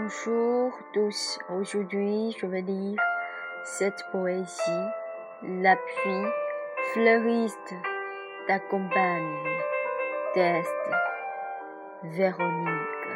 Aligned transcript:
Bonjour 0.00 0.72
tous, 0.92 1.40
aujourd'hui 1.50 2.32
je 2.38 2.46
vais 2.46 2.60
lire 2.60 3.00
cette 3.64 4.00
poésie. 4.12 4.86
La 5.42 5.74
pluie 5.74 6.26
fleuriste 6.92 7.74
t'accompagne, 8.46 9.38
test 10.34 10.90
Véronique. 12.04 13.08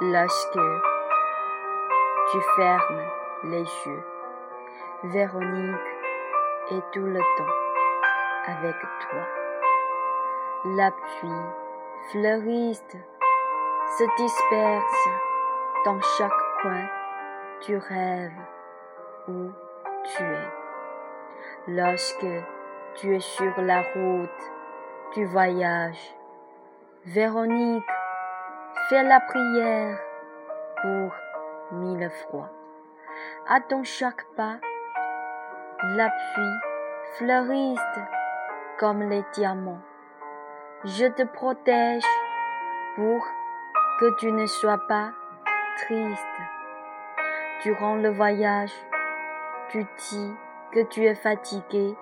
Lorsque 0.00 0.58
tu 2.32 2.38
fermes 2.56 3.04
les 3.44 3.66
yeux, 3.86 4.04
Véronique 5.04 5.76
est 6.72 6.90
tout 6.92 7.06
le 7.06 7.20
temps 7.20 7.54
avec 8.48 8.76
toi. 8.80 9.22
La 10.76 10.90
pluie 10.90 11.65
fleuriste 12.10 12.96
se 13.98 14.04
disperse 14.16 15.08
dans 15.84 16.00
chaque 16.18 16.30
coin 16.62 16.88
du 17.66 17.76
rêve 17.76 18.32
où 19.28 19.50
tu 20.04 20.22
es. 20.22 20.48
Lorsque 21.68 22.26
tu 22.94 23.14
es 23.14 23.20
sur 23.20 23.52
la 23.60 23.82
route 23.82 24.52
du 25.14 25.24
voyage, 25.26 26.16
Véronique 27.04 27.84
fait 28.88 29.02
la 29.04 29.20
prière 29.20 29.98
pour 30.82 31.12
mille 31.72 32.10
froids. 32.10 32.50
À 33.48 33.60
ton 33.60 33.84
chaque 33.84 34.24
pas, 34.36 34.58
la 35.82 36.08
pluie 36.08 36.60
fleuriste 37.16 38.00
comme 38.78 39.02
les 39.08 39.24
diamants 39.32 39.82
je 40.84 41.06
te 41.06 41.22
protège 41.22 42.04
pour 42.94 43.26
que 43.98 44.16
tu 44.18 44.30
ne 44.30 44.46
sois 44.46 44.86
pas 44.86 45.12
triste. 45.78 46.24
Durant 47.62 47.96
le 47.96 48.10
voyage, 48.10 48.72
tu 49.70 49.84
dis 49.84 50.32
que 50.72 50.82
tu 50.84 51.04
es 51.04 51.14
fatigué 51.14 51.94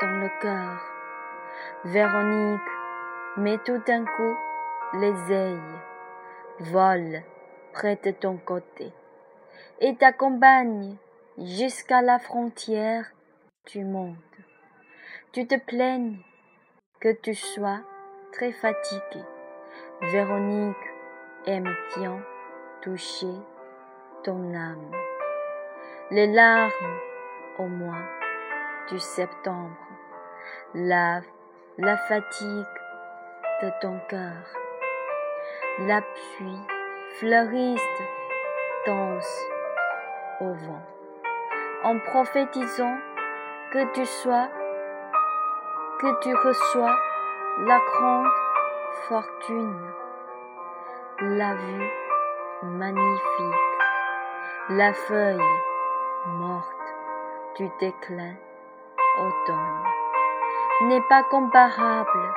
dans 0.00 0.20
le 0.20 0.28
cœur. 0.40 0.80
Véronique 1.84 2.60
met 3.36 3.58
tout 3.58 3.78
d'un 3.86 4.04
coup 4.04 4.36
les 4.94 5.32
ailes, 5.32 5.80
vole 6.60 7.22
près 7.72 7.96
de 7.96 8.10
ton 8.10 8.36
côté 8.36 8.92
et 9.80 9.94
t'accompagne 9.94 10.96
jusqu'à 11.38 12.02
la 12.02 12.18
frontière 12.18 13.12
du 13.66 13.84
monde. 13.84 14.16
Tu 15.32 15.46
te 15.46 15.56
plaignes 15.56 16.18
que 17.00 17.12
tu 17.12 17.34
sois 17.34 17.80
très 18.38 18.52
fatiguée. 18.52 19.26
Véronique 20.00 20.76
aime 21.46 21.74
bien 21.96 22.20
toucher 22.82 23.34
ton 24.22 24.54
âme. 24.54 24.92
Les 26.12 26.28
larmes 26.28 26.98
au 27.58 27.66
mois 27.66 28.04
du 28.90 28.98
septembre 29.00 29.76
lavent 30.72 31.26
la 31.78 31.96
fatigue 31.96 32.74
de 33.62 33.70
ton 33.80 33.98
cœur. 34.08 34.44
La 35.80 36.00
pluie 36.00 36.62
fleuriste 37.18 38.02
danse 38.86 39.42
au 40.40 40.52
vent 40.52 40.86
en 41.82 41.98
prophétisant 41.98 42.98
que 43.72 43.92
tu 43.94 44.06
sois, 44.06 44.48
que 46.00 46.20
tu 46.20 46.32
reçois 46.36 46.96
la 47.66 47.80
grande 47.80 48.28
fortune, 49.08 49.90
la 51.20 51.54
vue 51.54 51.90
magnifique, 52.62 53.54
la 54.68 54.92
feuille 54.92 55.42
morte 56.26 56.94
du 57.56 57.68
déclin 57.80 58.34
automne. 59.18 59.84
N'est 60.82 61.02
pas 61.08 61.24
comparable 61.24 62.32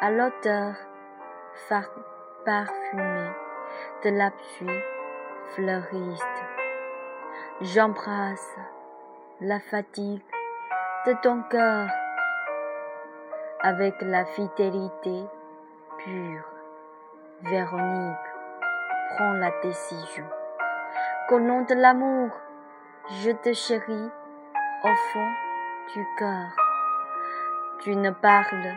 à 0.00 0.10
l'odeur 0.10 0.74
parfumée 2.46 3.30
de 4.02 4.10
la 4.10 4.30
pluie 4.30 4.82
fleuriste. 5.54 6.44
J'embrasse 7.60 8.56
la 9.42 9.60
fatigue 9.60 10.22
de 11.06 11.14
ton 11.22 11.42
cœur 11.50 11.86
avec 13.64 13.94
la 14.02 14.26
fidélité 14.26 15.24
pure. 15.96 16.44
Véronique 17.40 18.28
prend 19.16 19.32
la 19.32 19.50
décision 19.62 20.26
qu'au 21.28 21.40
nom 21.40 21.62
de 21.62 21.74
l'amour, 21.74 22.30
je 23.22 23.30
te 23.30 23.54
chéris 23.54 24.10
au 24.84 24.94
fond 25.12 25.30
du 25.94 26.06
cœur. 26.18 26.50
Tu 27.80 27.96
ne 27.96 28.10
parles 28.10 28.74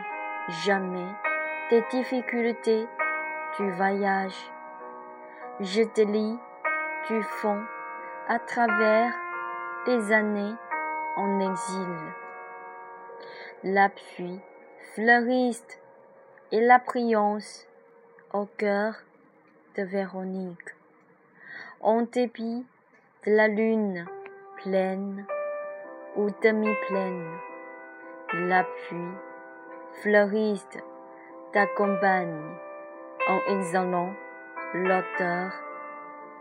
jamais 0.64 1.06
des 1.68 1.82
difficultés 1.90 2.88
du 3.58 3.70
voyage. 3.72 4.50
Je 5.60 5.82
te 5.82 6.00
lis 6.00 6.38
du 7.08 7.22
fond 7.22 7.60
à 8.26 8.38
travers 8.38 9.12
des 9.84 10.12
années 10.12 10.54
en 11.16 11.40
exil. 11.40 11.96
La 13.64 13.90
pluie 13.90 14.40
fleuriste 14.98 15.80
et 16.50 16.60
la 16.60 16.80
priance 16.80 17.68
au 18.32 18.46
cœur 18.46 18.96
de 19.76 19.84
Véronique. 19.84 20.74
En 21.80 22.02
dépit 22.02 22.66
de 23.24 23.30
la 23.30 23.46
lune 23.46 24.06
pleine 24.56 25.24
ou 26.16 26.30
demi-pleine, 26.42 27.30
la 28.32 28.64
pluie 28.64 29.14
fleuriste 30.02 30.80
t'accompagne 31.52 32.56
en 33.28 33.38
exhalant 33.52 34.12
l'odeur 34.74 35.52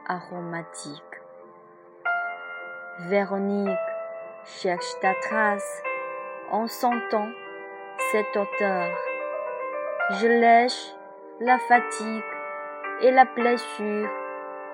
aromatique. 0.07 1.03
Véronique 3.01 3.69
cherche 4.45 4.99
ta 4.99 5.13
trace 5.21 5.83
en 6.49 6.65
sentant 6.65 7.29
cette 8.11 8.37
hauteur. 8.37 8.89
Je 10.11 10.27
lèche 10.27 10.93
la 11.41 11.57
fatigue 11.59 12.23
et 13.01 13.11
la 13.11 13.25
blessure 13.25 14.09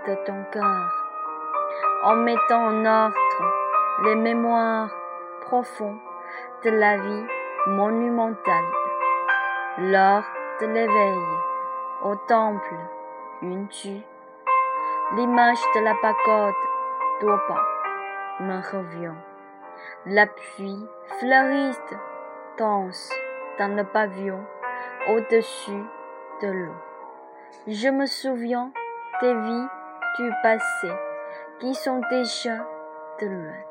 de 0.07 0.15
ton 0.25 0.43
cœur 0.51 1.03
en 2.03 2.15
mettant 2.15 2.67
en 2.67 2.85
ordre 2.85 3.53
les 4.03 4.15
mémoires 4.15 4.93
profonds 5.41 5.97
de 6.63 6.69
la 6.69 6.97
vie 6.97 7.25
monumentale. 7.67 8.71
Lors 9.79 10.25
de 10.61 10.67
l'éveil 10.67 11.19
au 12.03 12.15
temple 12.27 12.75
une 13.41 13.67
l'image 15.15 15.61
de 15.75 15.79
la 15.81 15.95
pagode 15.95 16.53
d'Opa 17.21 17.61
me 18.41 18.61
revient. 18.71 19.17
La 20.05 20.27
pluie 20.27 20.87
fleuriste 21.19 21.95
danse 22.57 23.09
dans 23.59 23.75
le 23.75 23.83
pavillon 23.83 24.43
au-dessus 25.09 25.83
de 26.41 26.47
l'eau. 26.47 26.75
Je 27.67 27.89
me 27.89 28.05
souviens 28.05 28.71
des 29.21 29.33
vies 29.33 29.67
du 30.17 30.31
passé 30.41 30.91
qui 31.59 31.73
sont 31.75 32.01
déjà 32.09 32.57
de 33.21 33.27
loin. 33.27 33.63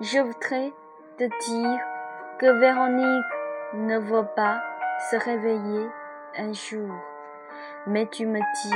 Je 0.00 0.18
voudrais 0.18 0.72
te 1.18 1.24
dire 1.24 1.80
que 2.38 2.46
Véronique 2.58 3.24
ne 3.74 3.98
veut 3.98 4.26
pas 4.34 4.62
se 5.10 5.16
réveiller 5.16 5.88
un 6.38 6.52
jour, 6.52 6.94
mais 7.86 8.06
tu 8.06 8.26
me 8.26 8.38
dis 8.38 8.74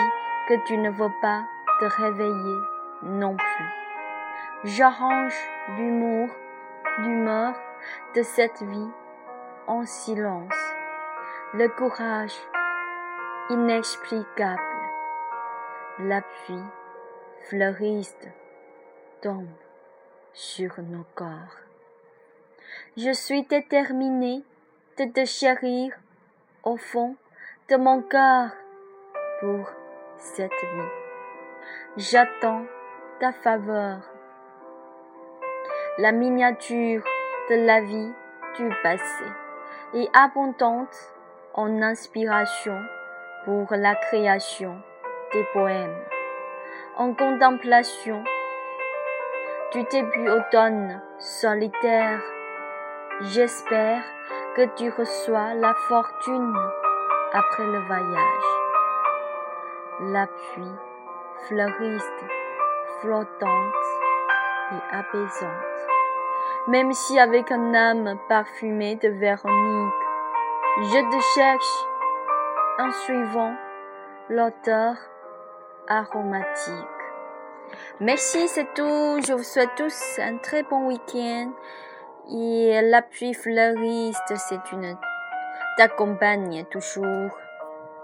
que 0.49 0.67
tu 0.67 0.77
ne 0.77 0.91
veux 0.91 1.13
pas 1.21 1.43
te 1.81 1.85
réveiller 1.85 2.59
non 3.03 3.37
plus. 3.37 3.67
J'arrange 4.65 5.37
l'humour, 5.77 6.29
l'humeur 6.99 7.55
de 8.15 8.23
cette 8.23 8.63
vie 8.63 8.91
en 9.71 9.87
silence, 9.87 10.75
le 11.55 11.69
courage 11.69 12.35
inexplicable, 13.51 14.61
la 16.01 16.23
pluie 16.23 16.71
fleuriste 17.49 18.29
tombe 19.23 19.47
sur 20.33 20.73
nos 20.81 21.05
corps. 21.15 21.57
Je 22.97 23.13
suis 23.13 23.45
déterminée 23.45 24.43
de 24.99 25.05
te 25.05 25.25
chérir 25.25 25.93
au 26.65 26.77
fond 26.77 27.15
de 27.69 27.77
mon 27.77 28.03
cœur 28.03 28.51
pour 29.39 29.71
cette 30.17 30.51
vie. 30.51 30.93
J'attends 31.97 32.65
ta 33.21 33.31
faveur, 33.31 34.01
la 35.99 36.11
miniature 36.11 37.05
de 37.49 37.55
la 37.55 37.81
vie 37.83 38.13
du 38.59 38.69
passé 38.83 39.27
et 39.95 40.09
abondante 40.13 40.97
en 41.55 41.83
inspiration 41.83 42.81
pour 43.45 43.67
la 43.71 43.95
création 43.95 44.81
des 45.33 45.45
poèmes 45.53 45.97
en 46.97 47.15
contemplation 47.15 48.23
du 49.73 49.83
début 49.85 50.29
automne 50.29 51.01
solitaire. 51.19 52.21
J'espère 53.21 54.03
que 54.57 54.67
tu 54.77 54.91
reçois 54.91 55.55
la 55.55 55.75
fortune 55.89 56.55
après 57.33 57.67
le 57.67 57.79
voyage. 57.87 58.51
La 60.13 60.27
pluie 60.27 60.77
fleuriste, 61.49 62.25
flottante 63.01 63.75
et 64.73 64.97
apaisante. 64.97 65.90
Même 66.69 66.93
si 66.93 67.19
avec 67.19 67.51
un 67.51 67.75
âme 67.75 68.19
parfumée 68.29 68.97
de 68.97 69.09
Véronique, 69.09 69.95
je 70.79 71.11
te 71.11 71.23
cherche 71.35 71.87
en 72.79 72.91
suivant 72.91 73.55
l'auteur 74.29 74.95
aromatique. 75.89 76.75
Merci, 78.01 78.47
c'est 78.49 78.73
tout. 78.75 79.21
Je 79.27 79.33
vous 79.33 79.43
souhaite 79.43 79.75
tous 79.77 80.19
un 80.19 80.37
très 80.39 80.63
bon 80.63 80.89
week-end. 80.89 81.53
Et 82.33 82.81
la 82.83 83.03
pluie 83.03 83.35
fleuriste, 83.35 84.35
c'est 84.37 84.73
une 84.73 84.97
t'accompagne 85.77 86.65
toujours. 86.71 87.31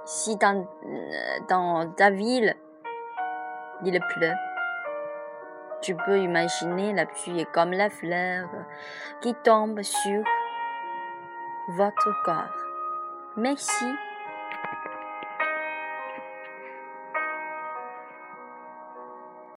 Si 0.04 0.36
dans, 0.36 0.66
dans 1.48 1.92
ta 1.92 2.10
ville, 2.10 2.54
il 3.84 4.00
pleut, 4.14 4.34
tu 5.81 5.94
peux 5.94 6.19
imaginer 6.19 6.93
la 6.93 7.06
pluie 7.06 7.46
comme 7.52 7.73
la 7.73 7.90
fleur 7.90 8.49
qui 9.20 9.34
tombe 9.34 9.82
sur 9.82 10.23
votre 11.69 12.23
corps. 12.25 12.56
Merci. 13.37 13.87